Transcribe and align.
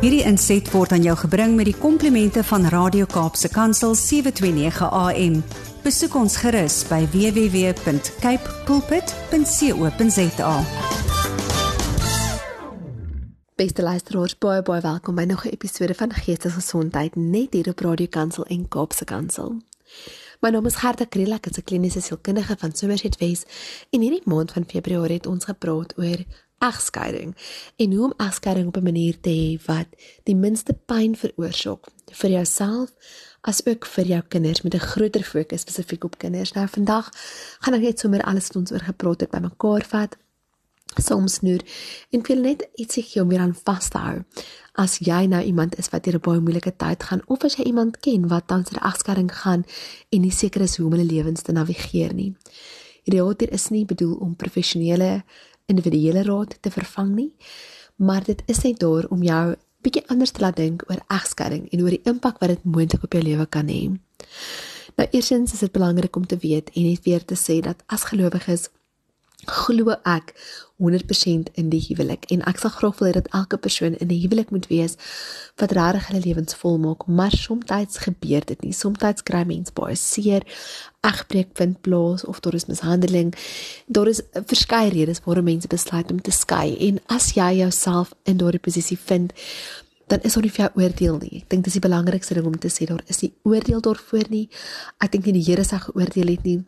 Hierdie 0.00 0.22
inset 0.24 0.64
word 0.72 0.94
aan 0.96 1.02
jou 1.04 1.12
gebring 1.26 1.58
met 1.58 1.66
die 1.68 1.76
komplimente 1.76 2.40
van 2.48 2.62
Radio 2.72 3.04
Kaapse 3.04 3.50
Kansel 3.52 3.92
729 3.92 4.86
AM. 4.88 5.34
Besoek 5.84 6.14
ons 6.16 6.38
gerus 6.40 6.78
by 6.88 7.02
www.cape 7.12 8.54
pulpit.co.za. 8.64 10.54
Beste 13.60 13.84
luisteraars, 13.84 14.38
baie 14.40 14.64
baie 14.64 14.80
welkom 14.80 15.20
by 15.20 15.28
nog 15.28 15.44
'n 15.44 15.52
episode 15.52 15.94
van 15.94 16.12
Geestesgesondheid 16.16 17.16
net 17.16 17.52
hier 17.52 17.68
op 17.68 17.80
Radio 17.80 18.06
Kansel 18.08 18.44
en 18.44 18.68
Kaapse 18.68 19.04
Kansel. 19.04 19.60
My 20.40 20.48
naam 20.48 20.66
is 20.66 20.76
Gerda 20.76 21.04
Kriel, 21.04 21.32
ek 21.32 21.46
is 21.46 21.58
'n 21.58 21.64
kliniese 21.64 22.00
sielkundige 22.00 22.56
van 22.56 22.72
Somerset 22.72 23.16
West 23.18 23.44
en 23.90 24.00
hierdie 24.00 24.22
maand 24.24 24.52
van 24.52 24.64
Februarie 24.64 25.16
het 25.16 25.26
ons 25.26 25.44
gepraat 25.44 25.92
oor 25.98 26.24
egskeiding 26.60 27.34
en 27.76 27.92
hoe 27.92 28.04
om 28.04 28.14
egskeiding 28.16 28.66
op 28.68 28.76
'n 28.76 28.82
manier 28.82 29.20
te 29.20 29.30
hê 29.30 29.64
wat 29.66 29.88
die 30.28 30.36
minste 30.36 30.72
pyn 30.86 31.16
veroorsaak 31.16 31.88
vir 32.10 32.30
jouself 32.30 32.90
as 33.40 33.66
ook 33.66 33.86
vir 33.86 34.04
jou 34.04 34.22
kinders 34.28 34.62
met 34.62 34.74
'n 34.74 34.78
groter 34.92 35.24
fokus 35.24 35.60
spesifiek 35.60 36.04
op 36.04 36.18
kinders. 36.18 36.52
Nou 36.52 36.68
vandag 36.68 37.10
gaan 37.60 37.74
ek 37.74 37.80
net 37.80 37.98
sommer 37.98 38.22
alles 38.22 38.46
wat 38.46 38.56
ons 38.56 38.72
oor 38.72 38.80
gepraat 38.80 39.20
het 39.20 39.30
bymekaar 39.30 39.84
vat. 39.84 40.16
Soms 40.96 41.34
snoer 41.34 41.60
en 42.10 42.22
wil 42.26 42.40
net 42.40 42.68
ietsie 42.74 43.02
gee 43.02 43.22
om 43.22 43.28
weer 43.28 43.40
aan 43.40 43.56
vas 43.64 43.88
te 43.88 43.98
hou. 43.98 44.24
As 44.72 44.98
jy 44.98 45.26
nou 45.26 45.42
iemand 45.42 45.78
is 45.78 45.88
wat 45.88 46.04
deur 46.04 46.14
'n 46.14 46.20
baie 46.20 46.40
moeilike 46.40 46.76
tyd 46.76 47.02
gaan 47.02 47.22
of 47.26 47.44
as 47.44 47.56
jy 47.56 47.64
iemand 47.64 48.00
ken 48.00 48.28
wat 48.28 48.46
tans 48.46 48.70
deur 48.70 48.82
egskeiding 48.82 49.32
gaan 49.32 49.64
en 50.08 50.20
nie 50.20 50.32
seker 50.32 50.60
is 50.60 50.76
hoe 50.76 50.86
om 50.86 50.92
hulle 50.92 51.12
lewens 51.12 51.42
te 51.42 51.52
navigeer 51.52 52.14
nie. 52.14 52.36
Hierdie 53.04 53.20
hoor 53.20 53.34
is 53.50 53.68
nie 53.68 53.84
bedoel 53.84 54.14
om 54.14 54.36
professionele 54.36 55.24
individuele 55.70 56.24
raad 56.26 56.56
te 56.60 56.72
vervang 56.74 57.14
nie, 57.14 57.30
maar 57.96 58.24
dit 58.26 58.42
is 58.50 58.62
net 58.66 58.80
daar 58.82 59.08
om 59.14 59.22
jou 59.22 59.44
bietjie 59.84 60.04
anders 60.12 60.34
te 60.36 60.42
laat 60.44 60.58
dink 60.60 60.84
oor 60.90 61.00
egskeiding 61.08 61.68
en 61.72 61.82
oor 61.84 61.94
die 61.94 62.04
impak 62.10 62.40
wat 62.42 62.52
dit 62.52 62.66
moontlik 62.68 63.06
op 63.06 63.16
jou 63.16 63.22
lewe 63.24 63.46
kan 63.46 63.70
hê. 63.72 63.86
Nou 64.98 65.06
eersins 65.10 65.54
is 65.56 65.62
dit 65.64 65.72
belangrik 65.72 66.16
om 66.16 66.26
te 66.26 66.36
weet 66.40 66.72
en 66.74 66.88
net 66.90 67.04
weer 67.06 67.24
te 67.24 67.38
sê 67.38 67.60
dat 67.64 67.82
as 67.86 68.04
gelowiges 68.10 68.68
glo 69.46 69.94
ek 70.04 70.34
100% 70.80 71.50
in 71.60 71.68
die 71.68 71.80
huwelik 71.84 72.24
en 72.32 72.42
ek 72.48 72.60
sal 72.62 72.72
graag 72.72 72.98
wil 72.98 73.08
hê 73.08 73.12
dat 73.16 73.28
elke 73.36 73.58
persoon 73.60 73.94
in 74.00 74.08
'n 74.08 74.20
huwelik 74.22 74.50
moet 74.50 74.66
wees 74.68 74.96
wat 75.56 75.72
regtig 75.72 76.06
hulle 76.08 76.24
lewens 76.24 76.54
volmaak, 76.54 77.06
maar 77.06 77.32
soms 77.32 77.98
gebeur 77.98 78.44
dit 78.44 78.60
nie. 78.62 78.72
Soms 78.72 79.22
kry 79.22 79.44
mense 79.44 79.72
baie 79.72 79.96
seer, 79.96 80.42
egbreek 81.00 81.50
vind 81.54 81.80
plaas 81.80 82.24
of 82.24 82.40
daar 82.40 82.54
is 82.54 82.66
mishandeling. 82.66 83.34
Daar 83.86 84.08
is 84.08 84.22
verskeie 84.32 84.90
redes 84.90 85.20
waarom 85.24 85.44
mense 85.44 85.68
besluit 85.68 86.10
om 86.10 86.20
te 86.20 86.30
skei 86.30 86.76
en 86.88 87.00
as 87.06 87.32
jy 87.32 87.56
jouself 87.56 88.12
in 88.24 88.36
daardie 88.36 88.60
posisie 88.60 88.98
vind, 88.98 89.32
dan 90.06 90.20
is 90.22 90.32
daar 90.32 90.42
nie 90.42 90.50
vir 90.50 90.64
jou 90.64 90.82
oordeel 90.82 91.18
nie. 91.18 91.36
Ek 91.42 91.48
dink 91.48 91.64
dis 91.64 91.76
die 91.78 91.86
belangrikste 91.86 92.34
ding 92.34 92.46
om 92.46 92.58
te 92.58 92.68
sê, 92.68 92.86
daar 92.86 93.02
is 93.06 93.20
nie 93.22 93.32
oordeel 93.42 93.80
daarvoor 93.80 94.26
nie. 94.28 94.48
Ek 94.98 95.12
dink 95.12 95.24
nie 95.26 95.38
die 95.38 95.46
Here 95.46 95.64
sal 95.64 95.78
geoordeel 95.78 96.34
het 96.34 96.42
nie. 96.44 96.64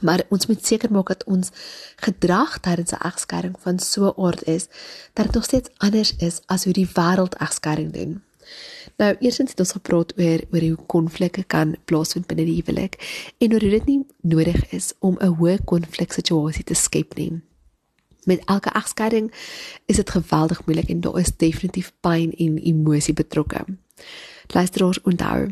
Maar 0.00 0.22
ons 0.28 0.46
moet 0.46 0.66
seker 0.66 0.92
maak 0.92 1.08
dat 1.08 1.24
ons 1.24 1.50
gedrag 1.96 2.58
tydens 2.60 2.92
'n 2.92 3.06
egskeiding 3.10 3.56
van 3.60 3.78
so 3.78 4.06
'n 4.06 4.20
aard 4.26 4.46
is 4.46 4.66
dat 5.12 5.24
dit 5.26 5.34
nog 5.34 5.44
steeds 5.44 5.70
anders 5.76 6.16
is 6.16 6.40
as 6.46 6.64
hoe 6.64 6.72
die 6.72 6.88
wêreld 6.88 7.34
egskeiding 7.34 7.92
doen. 7.92 8.22
Nou, 8.96 9.16
eersins 9.20 9.50
het 9.50 9.58
ons 9.58 9.72
gepraat 9.72 10.12
oor 10.18 10.40
oor 10.50 10.60
hoe 10.60 10.86
konflikte 10.86 11.42
kan 11.42 11.76
plaasvind 11.84 12.26
binne 12.26 12.44
die 12.44 12.62
huwelik 12.62 12.98
en 13.38 13.52
oor 13.52 13.60
hoe 13.60 13.70
dit 13.70 13.86
nie 13.86 14.06
nodig 14.20 14.72
is 14.72 14.92
om 14.98 15.16
'n 15.20 15.34
hoë 15.38 15.64
konflik 15.64 16.12
situasie 16.12 16.64
te 16.64 16.74
skep 16.74 17.14
nie. 17.14 17.40
Met 18.24 18.42
elke 18.44 18.70
egskeiding 18.70 19.32
is 19.86 19.96
dit 19.96 20.10
geweldig 20.10 20.64
moeilik 20.64 20.88
en 20.88 21.00
daar 21.00 21.18
is 21.18 21.36
definitief 21.36 21.92
pyn 22.00 22.32
en 22.36 22.58
emosie 22.58 23.14
betrokke. 23.14 23.64
Luisteraars, 24.46 25.00
onthou, 25.00 25.50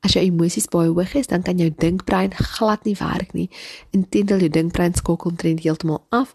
As 0.00 0.14
jou 0.16 0.22
emosies 0.24 0.68
baie 0.72 0.88
hoog 0.88 1.14
is, 1.14 1.28
dan 1.28 1.42
kan 1.44 1.58
jou 1.60 1.68
dinkbrein 1.76 2.32
glad 2.32 2.84
nie 2.88 2.96
werk 2.96 3.34
nie. 3.36 3.50
Inteendeel 3.92 4.46
jou 4.46 4.48
dinkbrein 4.48 4.94
skakel 4.96 5.30
omtrent 5.30 5.60
heeltemal 5.60 6.00
af 6.08 6.32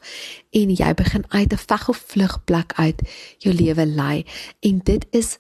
en 0.51 0.69
jy 0.69 0.93
begin 0.93 1.25
uit 1.29 1.53
'n 1.53 1.57
veg 1.57 1.89
of 1.89 1.97
vlug 1.97 2.43
plek 2.45 2.73
uit 2.75 3.01
jou 3.39 3.53
lewe 3.53 3.85
lei 3.85 4.25
en 4.59 4.79
dit 4.83 5.05
is 5.11 5.37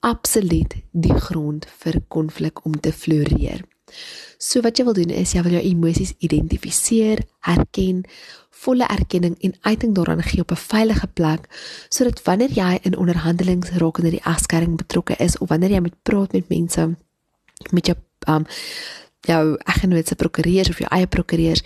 absoluut 0.00 0.74
die 0.90 1.14
grond 1.14 1.66
vir 1.78 2.00
konflik 2.08 2.64
om 2.64 2.80
te 2.80 2.92
floreer. 2.92 3.64
So 4.38 4.60
wat 4.60 4.78
jy 4.78 4.84
wil 4.84 4.96
doen 4.96 5.10
is 5.14 5.32
jy 5.32 5.42
wil 5.42 5.52
jou 5.52 5.62
emosies 5.62 6.14
identifiseer, 6.18 7.22
herken, 7.40 8.02
volle 8.50 8.86
erkenning 8.86 9.36
en 9.40 9.54
uiting 9.60 9.94
daaraan 9.94 10.22
gee 10.22 10.40
op 10.40 10.50
'n 10.50 10.64
veilige 10.72 11.06
plek 11.06 11.48
sodat 11.88 12.22
wanneer 12.22 12.52
jy 12.52 12.78
in 12.82 12.96
onderhandelings 12.96 13.70
raak 13.70 13.98
en 13.98 14.04
in 14.04 14.18
die 14.18 14.28
egskeiding 14.34 14.76
betrokke 14.76 15.16
is 15.18 15.38
of 15.38 15.48
wanneer 15.48 15.70
jy 15.70 15.80
moet 15.80 16.02
praat 16.02 16.32
met 16.32 16.48
mense 16.48 16.96
met 17.70 17.86
jou 17.86 17.96
um 18.26 18.46
jou 19.22 19.56
eggenootse 19.70 20.14
prokureurs 20.18 20.68
of 20.68 20.78
jou 20.82 20.88
eie 20.90 21.06
prokureurs 21.06 21.62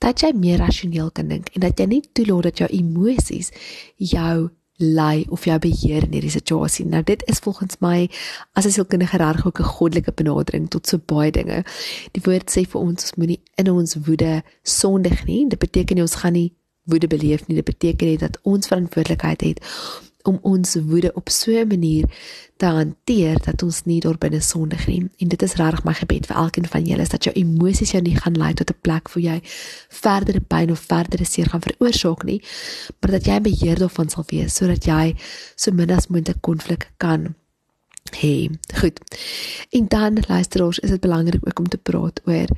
dat 0.00 0.22
jy 0.24 0.32
meer 0.32 0.58
rasioneel 0.58 1.10
kan 1.12 1.28
dink 1.28 1.50
en 1.52 1.60
dat 1.60 1.78
jy 1.78 1.86
nie 1.86 2.02
toelaat 2.16 2.48
dat 2.48 2.62
jou 2.64 2.68
emosies 2.72 3.50
jou 3.96 4.48
lei 4.76 5.24
of 5.28 5.44
jou 5.44 5.58
beheer 5.58 6.02
in 6.02 6.12
hierdie 6.16 6.32
situasie. 6.32 6.86
Nou 6.86 7.02
dit 7.06 7.22
is 7.30 7.38
volgens 7.38 7.76
my 7.80 8.10
as 8.52 8.66
'n 8.66 8.70
sielkundige 8.70 9.16
reg 9.16 9.46
ook 9.46 9.60
'n 9.60 9.72
goddelike 9.76 10.12
benadering 10.12 10.68
tot 10.70 10.86
so 10.86 10.98
baie 10.98 11.30
dinge. 11.30 11.64
Die 12.12 12.22
woord 12.24 12.50
sê 12.50 12.66
vir 12.66 12.80
ons 12.80 13.02
ons 13.02 13.14
moenie 13.14 13.40
in 13.54 13.70
ons 13.70 13.94
woede 13.94 14.42
sondig 14.62 15.24
nie. 15.26 15.48
Dit 15.48 15.58
beteken 15.58 15.94
nie 15.94 16.02
ons 16.02 16.14
gaan 16.14 16.32
nie 16.32 16.52
woede 16.84 17.06
beleef 17.06 17.46
nie. 17.46 17.56
Dit 17.56 17.64
beteken 17.64 18.08
net 18.08 18.20
dat 18.20 18.38
ons 18.42 18.66
verantwoordelikheid 18.66 19.40
het 19.40 19.60
om 20.24 20.38
ons 20.42 20.74
woede 20.74 21.12
op 21.14 21.28
so 21.28 21.50
'n 21.52 21.68
manier 21.68 22.04
te 22.56 22.66
hanteer 22.66 23.38
dat 23.44 23.62
ons 23.62 23.84
nie 23.84 24.00
deur 24.00 24.18
binne 24.18 24.40
sondig 24.40 24.86
nie. 24.86 25.10
En 25.18 25.28
dit 25.28 25.42
is 25.42 25.54
regtig 25.54 25.84
my 25.84 25.92
gebed 25.92 26.26
vir 26.26 26.36
elkeen 26.36 26.66
van 26.66 26.84
julle 26.84 27.02
is 27.02 27.08
dat 27.08 27.24
jou 27.24 27.34
emosies 27.34 27.90
jou 27.90 28.02
nie 28.02 28.16
gaan 28.16 28.38
lei 28.38 28.52
tot 28.54 28.70
'n 28.70 28.80
plek 28.80 29.08
waar 29.12 29.22
jy 29.22 29.40
verdere 29.88 30.40
pyn 30.40 30.70
of 30.70 30.80
verdere 30.80 31.24
seer 31.24 31.48
gaan 31.48 31.62
veroorsaak 31.62 32.24
nie, 32.24 32.42
maar 33.00 33.10
dat 33.10 33.24
jy 33.24 33.40
beheer 33.40 33.78
daarvan 33.78 34.08
sal 34.08 34.24
wees 34.26 34.54
sodat 34.54 34.84
jy 34.84 35.14
so 35.56 35.70
min 35.72 35.90
as 35.90 36.06
moontlik 36.06 36.40
konflik 36.40 36.92
kan 36.96 37.34
hê. 38.12 38.50
Goed. 38.74 39.00
En 39.70 39.88
dan 39.88 40.22
luisteraars, 40.28 40.78
is 40.78 40.90
dit 40.90 41.00
belangrik 41.00 41.46
ook 41.46 41.58
om 41.58 41.68
te 41.68 41.78
praat 41.78 42.20
oor 42.24 42.48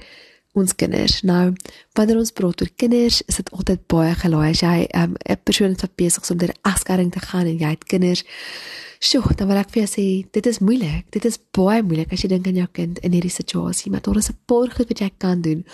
ons 0.57 0.75
kinders. 0.75 1.21
Nou, 1.23 1.53
wanneer 1.99 2.19
ons 2.21 2.33
praat 2.33 2.63
oor 2.63 2.73
kinders, 2.81 3.21
is 3.29 3.41
dit 3.41 3.53
altyd 3.53 3.85
baie 3.93 4.15
gelaai 4.15 4.51
as 4.51 4.63
jy 4.63 4.87
ehm, 4.87 5.13
'n 5.13 5.33
um, 5.33 5.43
persoon 5.45 5.71
is 5.77 5.83
wat 5.85 5.97
besig 5.97 6.23
is 6.23 6.31
om 6.31 6.39
deur 6.39 6.55
afskaring 6.63 7.13
te 7.13 7.21
gaan 7.21 7.47
en 7.47 7.59
jy 7.59 7.71
het 7.71 7.85
kinders. 7.85 8.25
Sjoe, 8.99 9.35
dan 9.37 9.49
wil 9.49 9.59
ek 9.61 9.71
vir 9.71 9.83
jou 9.83 9.91
sê, 9.93 10.27
dit 10.33 10.47
is 10.47 10.59
moeilik. 10.59 11.05
Dit 11.11 11.25
is 11.25 11.39
baie 11.53 11.83
moeilik 11.83 12.13
as 12.13 12.23
jy 12.23 12.29
dink 12.29 12.47
aan 12.47 12.57
jou 12.57 12.69
kind 12.73 12.99
in 12.99 13.13
hierdie 13.13 13.31
situasie, 13.31 13.91
maar 13.91 14.01
daar 14.01 14.17
is 14.17 14.31
'n 14.31 14.39
paar 14.47 14.71
goed 14.71 14.89
wat 14.89 15.01
jy 15.01 15.11
kan 15.19 15.43
doen 15.43 15.65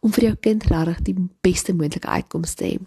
om 0.00 0.12
vir 0.12 0.24
jou 0.24 0.36
kind 0.40 0.64
regtig 0.64 1.02
die 1.02 1.16
beste 1.42 1.72
moontlike 1.72 2.08
uitkoms 2.08 2.54
te 2.54 2.64
hê. 2.64 2.78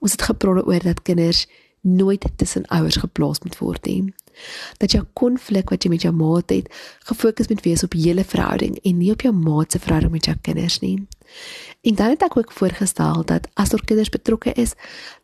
Ons 0.00 0.12
het 0.12 0.22
gepraat 0.22 0.66
oor 0.66 0.80
dat 0.80 1.02
kinders 1.02 1.46
nooit 1.80 2.24
tussen 2.36 2.66
ouers 2.66 2.96
geplaas 2.96 3.40
moet 3.40 3.58
word 3.58 3.84
nie. 3.86 4.14
Dat 4.78 4.92
jou 4.94 5.04
konflik 5.12 5.70
wat 5.70 5.82
jy 5.82 5.90
met 5.90 6.06
jou 6.06 6.14
maat 6.14 6.50
het, 6.50 6.70
gefokus 7.10 7.48
moet 7.48 7.64
wees 7.66 7.82
op 7.82 7.96
julle 7.98 8.24
verhouding 8.24 8.78
en 8.82 8.98
nie 8.98 9.12
op 9.12 9.22
jou 9.26 9.34
maat 9.34 9.72
se 9.72 9.78
verhouding 9.82 10.12
met 10.12 10.30
jou 10.30 10.36
kinders 10.42 10.78
nie. 10.80 11.06
En 11.82 11.94
dan 11.94 12.14
het 12.14 12.22
ek 12.22 12.36
ook 12.36 12.52
voorgestel 12.52 13.24
dat 13.24 13.48
as 13.54 13.74
daar 13.74 13.84
kinders 13.84 14.14
betrokke 14.14 14.52
is, 14.52 14.74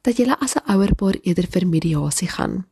dat 0.03 0.19
jy 0.19 0.31
as 0.39 0.55
'n 0.55 0.71
ouerpaar 0.71 1.19
eerder 1.23 1.47
vir 1.51 1.67
mediasie 1.67 2.29
gaan 2.29 2.65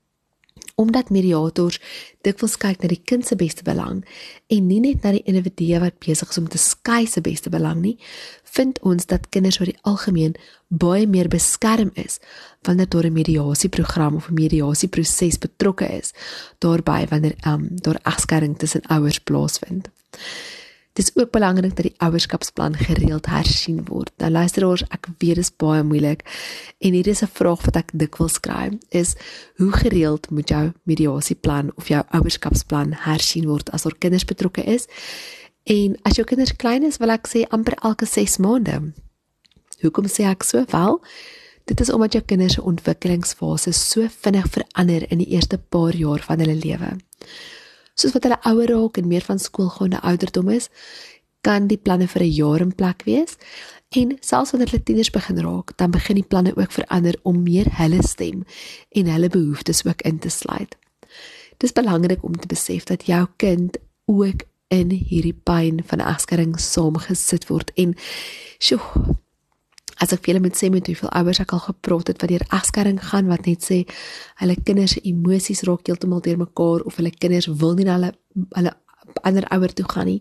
omdat 0.74 1.10
mediators 1.10 1.80
dikwels 2.22 2.56
kyk 2.56 2.82
na 2.82 2.88
die 2.88 3.02
kind 3.04 3.26
se 3.26 3.36
beste 3.36 3.62
belang 3.66 4.04
en 4.48 4.66
nie 4.66 4.80
net 4.80 5.02
na 5.02 5.12
die 5.16 5.24
individu 5.24 5.80
wat 5.80 5.98
besig 5.98 6.30
is 6.30 6.38
om 6.38 6.48
te 6.48 6.58
skei 6.58 7.06
se 7.06 7.20
beste 7.20 7.50
belang 7.50 7.82
nie, 7.82 7.96
vind 8.56 8.78
ons 8.82 9.06
dat 9.06 9.28
kinders 9.30 9.60
oor 9.60 9.70
die 9.70 9.78
algemeen 9.88 10.36
baie 10.68 11.06
meer 11.06 11.28
beskerm 11.28 11.90
is 11.94 12.18
wanneer 12.66 12.88
daar 12.88 13.06
'n 13.06 13.12
mediasieprogram 13.12 14.16
of 14.16 14.28
'n 14.28 14.34
mediasieproses 14.34 15.38
betrokke 15.38 15.88
is, 15.98 16.12
daarbey 16.58 17.06
wanneer 17.08 17.34
um, 17.46 17.68
daar 17.70 18.00
egskeiding 18.02 18.58
tussen 18.58 18.86
ouers 18.88 19.18
plaasvind. 19.18 19.88
Dit 20.92 21.04
is 21.04 21.16
ook 21.16 21.30
belangrik 21.30 21.76
dat 21.76 21.86
die 21.86 21.94
ouerskapsplan 21.96 22.74
gereeld 22.76 23.26
hersien 23.26 23.84
word. 23.84 24.10
Nou 24.16 24.30
luisteraars, 24.30 24.82
ek 24.92 25.06
weet 25.18 25.38
dit 25.38 25.44
is 25.46 25.50
baie 25.56 25.80
moeilik 25.82 26.20
en 26.84 26.92
hier 26.92 27.06
is 27.08 27.22
'n 27.24 27.32
vraag 27.32 27.64
wat 27.64 27.76
ek 27.76 27.90
dikwels 27.92 28.40
kry, 28.40 28.78
is 28.88 29.14
hoe 29.56 29.72
gereeld 29.72 30.30
moet 30.30 30.48
jou 30.48 30.72
mediasieplan 30.82 31.72
of 31.76 31.88
jou 31.88 32.02
ouerskapsplan 32.10 32.92
hersien 32.92 33.46
word 33.48 33.70
as 33.70 33.82
daar 33.82 33.96
kinders 33.98 34.24
betrokke 34.24 34.64
is? 34.64 34.86
En 35.64 35.96
as 36.02 36.16
jou 36.16 36.26
kinders 36.26 36.56
klein 36.56 36.84
is, 36.84 36.96
wil 36.96 37.10
ek 37.10 37.26
sê 37.26 37.48
amper 37.48 37.74
elke 37.82 38.06
6 38.06 38.36
maande. 38.36 38.92
Hoekom 39.80 40.06
sê 40.06 40.28
ek 40.28 40.42
so? 40.42 40.64
Wel, 40.68 41.04
dit 41.64 41.80
is 41.80 41.92
omdat 41.92 42.12
jou 42.12 42.22
kinders 42.24 42.52
se 42.52 42.62
ontwikkelingsfase 42.62 43.72
so 43.72 44.08
vinnig 44.08 44.46
verander 44.46 45.10
in 45.10 45.18
die 45.18 45.28
eerste 45.28 45.58
paar 45.58 45.94
jaar 45.96 46.20
van 46.20 46.38
hulle 46.38 46.54
lewe 46.54 46.98
soos 47.94 48.14
wat 48.16 48.26
hulle 48.26 48.40
ouer 48.48 48.70
raak 48.72 48.98
en 49.00 49.08
meer 49.08 49.24
van 49.26 49.38
skoolgaande 49.38 50.00
ouderdom 50.00 50.48
is, 50.48 50.68
kan 51.42 51.66
die 51.66 51.78
planne 51.78 52.08
vir 52.08 52.22
'n 52.22 52.32
jaar 52.32 52.60
in 52.60 52.74
plek 52.74 53.02
wees. 53.04 53.36
En 53.90 54.16
selfs 54.20 54.50
wanneer 54.50 54.70
hulle 54.70 54.82
tieners 54.82 55.10
begin 55.10 55.38
raak, 55.40 55.76
dan 55.76 55.90
begin 55.90 56.16
die 56.16 56.28
planne 56.28 56.56
ook 56.56 56.72
verander 56.72 57.18
om 57.22 57.42
meer 57.42 57.66
hulle 57.76 58.02
stem 58.02 58.44
en 58.90 59.06
hulle 59.06 59.28
behoeftes 59.28 59.84
ook 59.84 60.02
in 60.02 60.18
te 60.18 60.28
sluit. 60.28 60.76
Dis 61.58 61.72
belangrik 61.72 62.22
om 62.24 62.36
te 62.36 62.46
besef 62.46 62.84
dat 62.84 63.06
jou 63.06 63.26
kind 63.36 63.76
ook 64.04 64.42
in 64.68 64.90
hierdie 64.90 65.36
pyn 65.44 65.82
van 65.86 66.00
egskeiding 66.00 66.60
saamgesit 66.60 67.46
word 67.46 67.70
en 67.74 67.94
sjoe 68.58 68.80
as 70.02 70.12
ek 70.14 70.24
vir 70.24 70.32
julle 70.32 70.44
moet 70.46 70.58
sê 70.58 70.70
met 70.74 70.88
hoeveel 70.90 71.12
ouers 71.20 71.40
ek 71.44 71.52
al 71.54 71.64
gepraat 71.68 72.10
het 72.10 72.22
wat 72.22 72.32
deur 72.32 72.46
egskeiding 72.58 72.98
gaan 73.10 73.30
wat 73.30 73.46
net 73.46 73.62
sê 73.62 73.84
hulle 74.42 74.56
kinders 74.66 74.96
se 74.96 75.04
emosies 75.12 75.62
raak 75.68 75.86
heeltemal 75.86 76.24
deurmekaar 76.24 76.82
of 76.88 76.98
hulle 76.98 77.12
kinders 77.24 77.46
wil 77.62 77.76
nie 77.78 77.86
na 77.88 77.98
hulle 77.98 78.12
hulle 78.58 78.74
ander 79.28 79.46
ouer 79.54 79.72
toe 79.78 79.86
gaan 79.94 80.10
nie 80.10 80.20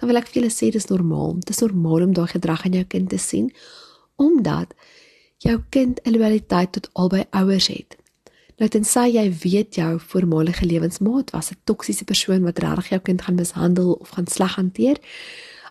dan 0.00 0.08
wil 0.08 0.20
ek 0.20 0.30
vir 0.30 0.40
julle 0.40 0.52
sê 0.52 0.70
dis 0.72 0.88
normaal. 0.88 1.36
Dis 1.44 1.60
normaal 1.60 2.06
om 2.06 2.12
daai 2.16 2.30
gedrag 2.32 2.64
aan 2.64 2.76
jou 2.78 2.86
kind 2.88 3.10
te 3.12 3.20
sien 3.20 3.50
omdat 4.20 4.72
jou 5.44 5.56
kind 5.70 6.00
'n 6.04 6.12
loyaliteit 6.12 6.72
tot 6.72 6.90
albei 6.92 7.24
ouers 7.30 7.68
het. 7.68 7.96
Nou 8.58 8.68
tensy 8.68 9.06
jy 9.16 9.26
weet 9.42 9.74
jou 9.74 9.98
voormalige 9.98 10.64
lewensmaat 10.64 11.30
was 11.30 11.50
'n 11.50 11.60
toksiese 11.64 12.04
persoon 12.04 12.42
wat 12.42 12.58
regtig 12.58 12.88
jou 12.88 13.00
kind 13.00 13.22
gaan 13.22 13.34
mishandel 13.34 13.92
of 13.92 14.08
gaan 14.08 14.26
sleg 14.26 14.54
hanteer 14.56 14.96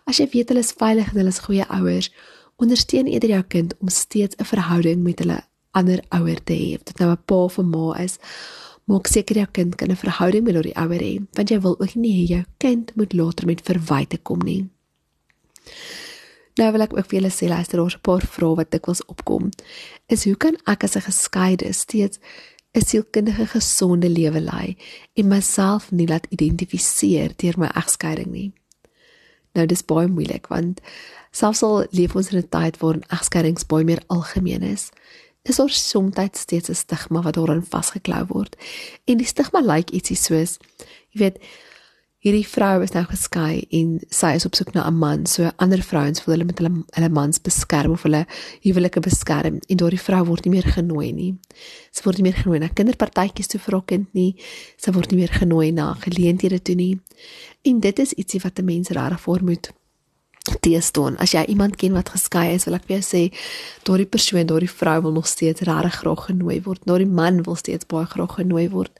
as 0.06 0.18
jy 0.18 0.28
weet 0.32 0.48
hulle 0.48 0.60
is 0.60 0.72
veilig 0.72 1.10
en 1.10 1.16
hulle 1.16 1.28
is 1.28 1.44
goeie 1.46 1.66
ouers 1.68 2.10
ondersteun 2.60 3.06
eerder 3.06 3.28
jou 3.28 3.42
kind 3.42 3.74
om 3.80 3.88
steeds 3.88 4.36
'n 4.36 4.44
verhouding 4.44 5.02
met 5.02 5.18
hulle 5.18 5.40
ander 5.70 6.02
ouer 6.08 6.40
te 6.44 6.52
hê. 6.52 6.78
Dit 6.84 6.98
nou 6.98 7.10
'n 7.10 7.22
pa 7.24 7.34
of 7.34 7.58
'n 7.58 7.70
ma 7.70 7.94
is, 7.98 8.18
maak 8.84 9.06
seker 9.06 9.36
jou 9.36 9.48
kind 9.52 9.74
kan 9.74 9.90
'n 9.90 9.96
verhouding 9.96 10.44
met 10.44 10.54
hulle 10.54 10.74
ouer 10.74 11.00
hê, 11.00 11.14
want 11.32 11.48
jy 11.48 11.60
wil 11.60 11.80
ook 11.80 11.94
nie 11.94 12.14
hê 12.18 12.28
jou 12.28 12.44
kind 12.58 12.96
moet 12.96 13.12
later 13.12 13.46
met 13.46 13.62
verwyte 13.62 14.18
kom 14.18 14.38
nie. 14.38 14.68
Nou 16.54 16.72
wil 16.72 16.80
ek 16.80 16.96
ook 16.96 17.06
vir 17.06 17.20
julle 17.20 17.32
sê 17.32 17.48
luister 17.48 17.80
oor 17.80 17.94
'n 17.94 18.00
paar 18.02 18.26
vrae 18.26 18.56
wat 18.56 18.70
dikwels 18.70 19.04
opkom. 19.06 19.50
Is 20.08 20.24
hoe 20.24 20.36
kan 20.36 20.56
ek 20.66 20.84
as 20.84 20.96
'n 20.96 21.08
geskeide 21.10 21.72
steeds 21.72 22.18
'n 22.74 22.80
sielkundige 22.80 23.46
gesonde 23.46 24.08
lewe 24.08 24.40
lei 24.40 24.76
en 25.14 25.28
myself 25.28 25.90
nie 25.90 26.06
laat 26.06 26.26
identifiseer 26.30 27.32
deur 27.36 27.58
my 27.58 27.66
egskeiding 27.66 28.30
nie? 28.30 28.52
Nou 29.52 29.66
dis 29.66 29.84
baie 29.84 30.06
moeilik 30.06 30.46
want 30.46 30.80
selfs 31.30 31.62
al 31.62 31.86
leef 31.90 32.14
ons 32.14 32.30
in 32.32 32.38
'n 32.38 32.48
tyd 32.48 32.78
waar 32.78 32.98
egskeidings 33.08 33.66
baie 33.66 33.84
meer 33.84 34.02
algemeen 34.06 34.62
is, 34.62 34.90
is 35.42 35.56
daar 35.56 35.70
soms 35.70 36.16
steeds 36.32 36.68
'n 36.68 36.74
stigma 36.74 37.22
wat 37.22 37.34
daaraan 37.34 37.64
vasgeklou 37.64 38.24
word. 38.28 38.56
En 39.04 39.16
die 39.16 39.26
stigma 39.26 39.60
lyk 39.60 39.76
like 39.76 39.92
ietsie 39.92 40.16
soos 40.16 40.58
jy 41.10 41.18
weet 41.18 41.38
hierdie 42.20 42.44
vrou 42.44 42.82
is 42.84 42.92
nou 42.92 43.02
geskei 43.08 43.62
en 43.78 43.94
sy 44.12 44.34
is 44.36 44.44
op 44.44 44.56
soek 44.58 44.74
na 44.74 44.86
'n 44.86 44.94
man, 44.94 45.26
so 45.26 45.50
ander 45.56 45.82
vrouens 45.82 46.24
wil 46.24 46.34
hulle 46.34 46.44
met 46.44 46.58
hulle 46.58 46.84
hulle 46.92 47.08
mans 47.08 47.40
beskerm 47.40 47.92
of 47.92 48.02
hulle 48.02 48.26
huwelike 48.62 49.00
beskerm 49.00 49.58
en 49.68 49.76
daardie 49.76 50.00
vrou 50.00 50.24
word 50.26 50.44
nie 50.44 50.52
meer 50.52 50.68
genooi 50.68 51.12
nie. 51.12 51.34
Sy 51.92 52.02
word 52.04 52.18
nie 52.18 52.28
meer 52.28 52.42
genooi 52.42 52.58
na 52.58 52.68
kinderpartytjies 52.68 53.48
toe 53.48 53.60
vir 53.60 53.72
haar 53.72 53.86
kind 53.86 54.14
nie. 54.14 54.36
Sy 54.76 54.92
word 54.92 55.10
nie 55.10 55.20
meer 55.20 55.32
genooi 55.32 55.72
na 55.72 55.94
geleenthede 55.94 56.62
toe 56.62 56.74
nie. 56.74 57.00
En 57.64 57.80
dit 57.80 57.98
is 57.98 58.12
ietsie 58.12 58.40
wat 58.40 58.58
'n 58.58 58.64
mens 58.64 58.88
regtig 58.88 59.20
voor 59.20 59.42
moet 59.42 59.70
teestaan. 60.60 61.16
As 61.16 61.32
jy 61.32 61.44
iemand 61.48 61.76
ken 61.76 61.92
wat 61.92 62.08
geskei 62.08 62.54
is, 62.54 62.64
wil 62.64 62.74
ek 62.74 62.84
vir 62.86 63.00
jou 63.00 63.04
sê, 63.04 63.32
daardie 63.84 64.06
persoon, 64.06 64.46
daardie 64.46 64.70
vrou 64.70 65.02
wil 65.02 65.12
nog 65.12 65.26
steeds 65.26 65.60
regtig 65.60 65.94
graag 65.94 66.24
genooi 66.26 66.60
word. 66.62 66.80
Daardie 66.84 67.06
man 67.06 67.42
wil 67.42 67.56
steeds 67.56 67.86
baie 67.86 68.06
graag 68.06 68.34
genooi 68.34 68.68
word. 68.68 68.92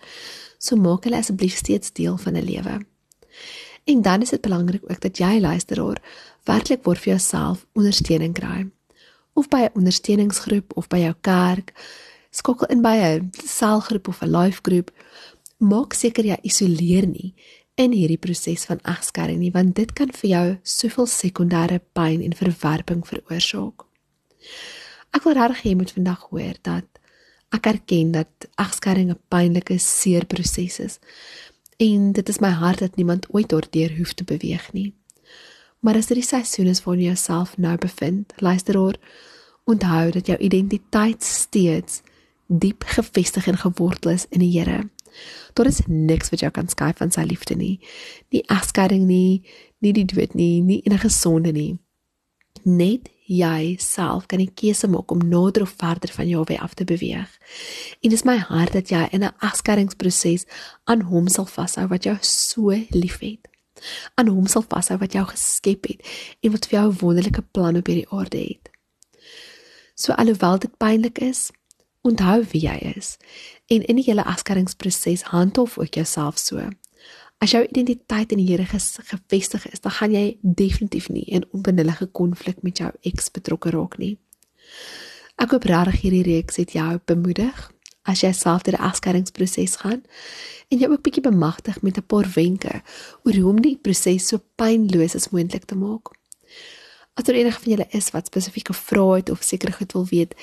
So 0.58 0.76
maak 0.76 1.04
hulle 1.04 1.16
asseblief 1.16 1.56
steeds 1.56 1.92
deel 1.92 2.16
van 2.16 2.36
'n 2.36 2.44
lewe. 2.44 2.89
En 3.84 4.02
dan 4.02 4.22
is 4.22 4.30
dit 4.30 4.40
belangrik 4.40 4.82
ook 4.82 5.00
dat 5.00 5.18
jy 5.18 5.40
luisteraar 5.40 6.02
werklik 6.44 6.84
word 6.84 6.98
vir 6.98 7.12
jouself 7.12 7.66
ondersteuning 7.72 8.34
kry. 8.34 8.68
Of 9.32 9.48
by 9.48 9.66
'n 9.68 9.74
ondersteuningsgroep 9.74 10.76
of 10.76 10.88
by 10.88 10.98
jou 10.98 11.14
kerk, 11.20 11.72
skakel 12.30 12.66
in 12.66 12.82
by 12.82 12.96
'n 12.96 13.30
selgroep 13.44 14.08
of 14.08 14.22
'n 14.22 14.36
life 14.36 14.60
groep. 14.62 14.90
Maak 15.58 15.92
seker 15.92 16.24
jy 16.24 16.38
isoleer 16.42 17.06
nie 17.06 17.34
in 17.74 17.92
hierdie 17.92 18.18
proses 18.18 18.64
van 18.64 18.80
egskeiding 18.82 19.38
nie, 19.38 19.52
want 19.52 19.74
dit 19.74 19.92
kan 19.92 20.10
vir 20.12 20.30
jou 20.30 20.58
soveel 20.62 21.06
sekondêre 21.06 21.80
pyn 21.92 22.22
en 22.22 22.36
verwerping 22.36 23.06
veroorsaak. 23.06 23.84
Ek 25.10 25.24
wil 25.24 25.34
regtig 25.34 25.62
hê 25.62 25.68
jy 25.68 25.76
moet 25.76 25.92
vandag 25.92 26.26
hoor 26.30 26.56
dat 26.62 26.84
ek 27.50 27.66
erken 27.66 28.12
dat 28.12 28.46
egskeiding 28.56 29.10
'n 29.10 29.18
pynlike 29.28 29.78
seer 29.78 30.24
proses 30.24 30.78
is 30.80 30.98
en 31.80 32.12
dit 32.12 32.28
is 32.28 32.38
my 32.38 32.48
hart 32.48 32.78
dat 32.78 32.96
niemand 32.96 33.26
ooit 33.32 33.48
daardeur 33.48 33.96
hoef 33.96 34.12
te 34.12 34.24
beweeg 34.24 34.72
nie. 34.72 34.94
Maar 35.80 35.96
as 35.96 36.10
dit 36.10 36.18
die 36.20 36.26
seisoen 36.26 36.68
is 36.68 36.82
waarin 36.84 37.06
jy 37.06 37.12
jouself 37.14 37.56
nou 37.56 37.76
bevind, 37.80 38.32
luister 38.36 38.76
oor 38.78 38.98
onthou 39.64 40.10
dat 40.10 40.26
jou 40.26 40.36
identiteit 40.38 41.24
steeds 41.24 42.02
diep 42.46 42.84
gefestig 42.84 43.46
en 43.46 43.56
gewortel 43.56 44.10
is 44.10 44.26
in 44.28 44.44
die 44.44 44.52
Here. 44.58 44.90
Daar 45.54 45.66
is 45.66 45.80
niks 45.86 46.28
wat 46.30 46.44
jou 46.44 46.50
kan 46.52 46.68
skei 46.68 46.92
van 46.98 47.10
sy 47.10 47.24
liefde 47.24 47.56
nie. 47.56 47.78
Nie 48.28 48.42
egskeiding 48.52 49.06
nie, 49.08 49.40
nie 49.78 49.92
die 49.96 50.04
dood 50.04 50.34
nie, 50.34 50.60
nie 50.60 50.82
enige 50.84 51.08
sonde 51.08 51.52
nie. 51.56 51.78
Net 52.62 53.08
jy 53.30 53.76
self 53.78 54.26
kan 54.26 54.40
die 54.42 54.50
keuse 54.50 54.88
maak 54.90 55.12
om 55.14 55.22
nader 55.22 55.62
of 55.62 55.76
verder 55.78 56.10
van 56.12 56.28
jou 56.28 56.42
af 56.58 56.74
te 56.74 56.84
beweeg. 56.84 57.30
En 58.02 58.10
dit 58.10 58.18
is 58.18 58.26
my 58.26 58.36
hart 58.36 58.72
dat 58.72 58.90
jy 58.90 59.06
in 59.12 59.22
'n 59.24 59.34
afskeidingsproses 59.38 60.44
aan 60.84 61.00
hom 61.00 61.28
sal 61.28 61.46
vashou 61.46 61.86
wat 61.86 62.04
jou 62.04 62.16
so 62.20 62.70
liefhet. 62.90 63.48
Aan 64.14 64.28
hom 64.28 64.46
sal 64.46 64.64
vashou 64.68 64.98
wat 64.98 65.12
jou 65.12 65.24
geskep 65.26 65.86
het 65.86 66.02
en 66.40 66.50
wat 66.50 66.66
vir 66.66 66.80
jou 66.80 66.90
'n 66.90 66.98
wonderlike 67.00 67.42
plan 67.52 67.76
op 67.76 67.86
hierdie 67.86 68.10
aarde 68.10 68.38
het. 68.38 68.70
So 69.94 70.12
alhoewel 70.12 70.58
dit 70.58 70.76
pynlik 70.76 71.18
is, 71.18 71.50
onthou 72.02 72.44
wie 72.52 72.60
jy 72.60 72.94
is. 72.96 73.16
En 73.66 73.84
in 73.84 73.96
die 73.96 74.04
hele 74.04 74.24
afskeidingsproses 74.24 75.22
handhof 75.22 75.78
ook 75.78 75.94
jouself 75.94 76.38
so. 76.38 76.68
As 77.40 77.54
jou 77.54 77.62
identiteit 77.64 78.34
in 78.34 78.40
die 78.42 78.50
Here 78.50 78.66
gefestig 78.68 79.62
is, 79.72 79.80
dan 79.80 79.94
gaan 79.96 80.12
jy 80.12 80.24
definitief 80.42 81.08
nie 81.08 81.24
in 81.24 81.46
onbenullige 81.56 82.10
konflik 82.12 82.60
met 82.62 82.82
jou 82.82 82.90
eks 83.08 83.30
betrokke 83.32 83.72
raak 83.72 83.96
nie. 83.96 84.18
Ek 85.40 85.54
hoop 85.54 85.64
regtig 85.64 86.02
hierdie 86.02 86.26
reeks 86.26 86.60
het 86.60 86.74
jou 86.76 86.98
bemoedig 87.08 87.70
as 88.04 88.20
jy 88.20 88.34
self 88.36 88.66
deur 88.66 88.76
die 88.76 88.84
afskeidingsproses 88.84 89.78
gaan 89.80 90.02
en 90.68 90.82
jou 90.82 90.90
ook 90.92 91.04
bietjie 91.06 91.24
bemagtig 91.24 91.80
met 91.80 91.96
'n 91.96 92.04
paar 92.12 92.28
wenke 92.36 92.82
oor 93.24 93.34
hoe 93.34 93.48
om 93.48 93.60
die 93.60 93.76
proses 93.76 94.28
so 94.28 94.38
pynloos 94.60 95.14
as 95.16 95.32
moontlik 95.32 95.64
te 95.64 95.76
maak. 95.76 96.12
As 97.16 97.24
daar 97.24 97.40
enige 97.40 97.60
van 97.60 97.72
julle 97.72 97.88
is 97.90 98.10
wat 98.10 98.26
spesifieke 98.26 98.72
vrae 98.72 99.16
het 99.16 99.30
of 99.30 99.42
seker 99.42 99.72
goed 99.72 99.92
wil 99.92 100.06
weet, 100.06 100.34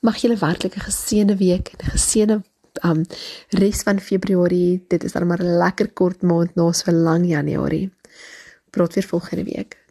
Mag 0.00 0.22
julle 0.22 0.36
werklik 0.36 0.76
'n 0.76 0.90
geseënde 0.90 1.36
week 1.36 1.68
en 1.72 1.78
'n 1.86 1.90
geseënde 1.96 2.42
um 2.84 3.04
res 3.48 3.82
van 3.82 4.00
Februarie. 4.00 4.84
Dit 4.88 5.04
is 5.04 5.12
dan 5.12 5.26
maar 5.26 5.42
'n 5.42 5.58
lekker 5.58 5.92
kort 5.92 6.22
maand 6.22 6.54
na 6.54 6.72
so 6.72 6.92
lank 6.92 7.24
Januarie. 7.24 7.90
Praat 8.70 8.94
weer 8.94 9.04
volgende 9.04 9.44
week. 9.44 9.87